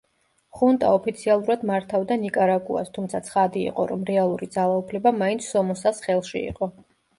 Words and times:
ხუნტა 0.59 0.93
ოფიციალურად 0.99 1.65
მართავდა 1.71 2.17
ნიკარაგუას, 2.21 2.89
თუმცა 2.97 3.23
ცხადი 3.29 3.63
იყო, 3.73 3.87
რომ 3.93 4.09
რეალური 4.11 4.51
ძალაუფლება 4.59 5.15
მაინც 5.21 5.53
სომოსას 5.53 6.05
ხელში 6.11 6.45
იყო. 6.53 6.75